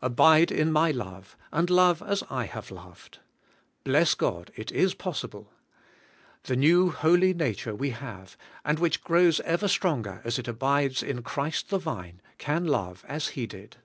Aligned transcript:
Abide 0.00 0.52
in 0.52 0.70
my 0.70 0.92
love, 0.92 1.36
and 1.50 1.68
love 1.68 2.00
as 2.00 2.22
I 2.30 2.44
have 2.44 2.70
loved. 2.70 3.18
Bless 3.82 4.14
God, 4.14 4.52
it 4.54 4.70
is 4.70 4.94
possible. 4.94 5.52
The 6.44 6.54
new 6.54 6.90
holy 6.90 7.34
nature 7.34 7.74
we 7.74 7.90
have, 7.90 8.36
and 8.64 8.78
which 8.78 9.02
grows 9.02 9.40
ever 9.40 9.66
stronger 9.66 10.20
as 10.22 10.38
it 10.38 10.46
abides 10.46 11.02
in 11.02 11.24
Christ 11.24 11.70
the 11.70 11.78
Vine, 11.78 12.22
can 12.38 12.66
love 12.68 13.04
as 13.08 13.30
He 13.30 13.48
did. 13.48 13.78